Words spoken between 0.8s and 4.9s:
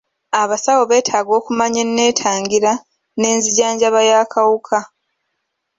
beetaaga okumanya eneetangira n'enzijanjaba y'akawuka.